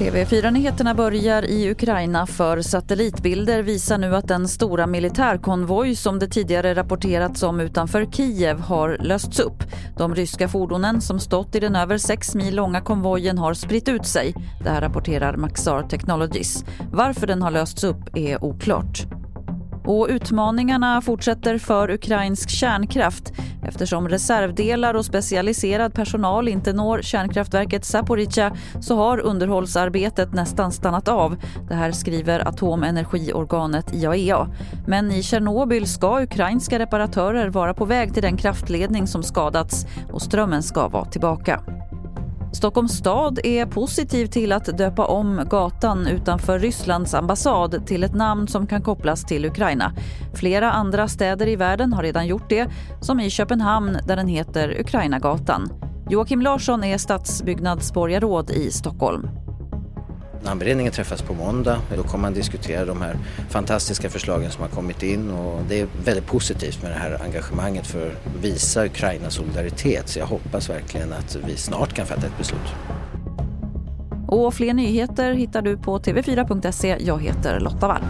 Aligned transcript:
TV4-nyheterna 0.00 0.94
börjar 0.94 1.42
i 1.42 1.70
Ukraina 1.70 2.26
för 2.26 2.62
satellitbilder 2.62 3.62
visar 3.62 3.98
nu 3.98 4.16
att 4.16 4.28
den 4.28 4.48
stora 4.48 4.86
militärkonvoj 4.86 5.94
som 5.94 6.18
det 6.18 6.26
tidigare 6.28 6.74
rapporterats 6.74 7.42
om 7.42 7.60
utanför 7.60 8.06
Kiev 8.06 8.60
har 8.60 8.98
lösts 9.00 9.40
upp. 9.40 9.62
De 9.96 10.14
ryska 10.14 10.48
fordonen 10.48 11.00
som 11.00 11.20
stått 11.20 11.54
i 11.54 11.60
den 11.60 11.76
över 11.76 11.98
6 11.98 12.34
mil 12.34 12.56
långa 12.56 12.80
konvojen 12.80 13.38
har 13.38 13.54
spritt 13.54 13.88
ut 13.88 14.06
sig. 14.06 14.34
Det 14.64 14.70
här 14.70 14.80
rapporterar 14.80 15.36
Maxar 15.36 15.82
Technologies. 15.82 16.64
Varför 16.92 17.26
den 17.26 17.42
har 17.42 17.50
lösts 17.50 17.84
upp 17.84 18.16
är 18.16 18.44
oklart. 18.44 19.19
Och 19.90 20.06
utmaningarna 20.10 21.00
fortsätter 21.00 21.58
för 21.58 21.90
ukrainsk 21.90 22.50
kärnkraft. 22.50 23.32
Eftersom 23.62 24.08
reservdelar 24.08 24.94
och 24.94 25.04
specialiserad 25.04 25.94
personal 25.94 26.48
inte 26.48 26.72
når 26.72 27.02
kärnkraftverket 27.02 27.84
Zaporizjzja 27.84 28.56
så 28.80 28.96
har 28.96 29.18
underhållsarbetet 29.18 30.32
nästan 30.32 30.72
stannat 30.72 31.08
av. 31.08 31.36
Det 31.68 31.74
här 31.74 31.92
skriver 31.92 32.48
atomenergiorganet 32.48 33.94
IAEA. 33.94 34.48
Men 34.86 35.12
i 35.12 35.22
Tjernobyl 35.22 35.86
ska 35.86 36.22
ukrainska 36.22 36.78
reparatörer 36.78 37.48
vara 37.48 37.74
på 37.74 37.84
väg 37.84 38.14
till 38.14 38.22
den 38.22 38.36
kraftledning 38.36 39.06
som 39.06 39.22
skadats 39.22 39.86
och 40.12 40.22
strömmen 40.22 40.62
ska 40.62 40.88
vara 40.88 41.04
tillbaka. 41.04 41.79
Stockholms 42.52 42.92
stad 42.92 43.38
är 43.44 43.66
positiv 43.66 44.26
till 44.26 44.52
att 44.52 44.78
döpa 44.78 45.04
om 45.04 45.46
gatan 45.50 46.06
utanför 46.06 46.58
Rysslands 46.58 47.14
ambassad 47.14 47.86
till 47.86 48.04
ett 48.04 48.14
namn 48.14 48.48
som 48.48 48.66
kan 48.66 48.82
kopplas 48.82 49.24
till 49.24 49.44
Ukraina. 49.44 49.92
Flera 50.34 50.72
andra 50.72 51.08
städer 51.08 51.48
i 51.48 51.56
världen 51.56 51.92
har 51.92 52.02
redan 52.02 52.26
gjort 52.26 52.48
det, 52.48 52.70
som 53.00 53.20
i 53.20 53.30
Köpenhamn 53.30 53.98
där 54.06 54.16
den 54.16 54.28
heter 54.28 54.80
Ukrainagatan. 54.80 55.68
Joakim 56.10 56.42
Larsson 56.42 56.84
är 56.84 56.98
stadsbyggnadsborgarråd 56.98 58.50
i 58.50 58.70
Stockholm. 58.70 59.28
Namnberedningen 60.44 60.92
träffas 60.92 61.22
på 61.22 61.34
måndag. 61.34 61.80
Då 61.96 62.02
kommer 62.02 62.22
man 62.22 62.34
diskutera 62.34 62.84
de 62.84 63.02
här 63.02 63.16
fantastiska 63.50 64.10
förslagen 64.10 64.50
som 64.50 64.62
har 64.62 64.70
kommit 64.70 65.02
in 65.02 65.30
och 65.30 65.62
det 65.68 65.80
är 65.80 65.86
väldigt 66.04 66.26
positivt 66.26 66.82
med 66.82 66.90
det 66.90 66.98
här 66.98 67.22
engagemanget 67.24 67.86
för 67.86 68.06
att 68.06 68.44
visa 68.44 68.84
Ukrainas 68.86 69.34
solidaritet. 69.34 70.08
Så 70.08 70.18
jag 70.18 70.26
hoppas 70.26 70.70
verkligen 70.70 71.12
att 71.12 71.36
vi 71.46 71.56
snart 71.56 71.92
kan 71.92 72.06
fatta 72.06 72.26
ett 72.26 72.38
beslut. 72.38 72.74
Och 74.28 74.54
fler 74.54 74.74
nyheter 74.74 75.32
hittar 75.32 75.62
du 75.62 75.76
på 75.76 75.98
tv4.se. 75.98 76.96
Jag 77.00 77.22
heter 77.22 77.60
Lotta 77.60 77.88
Wall. 77.88 78.02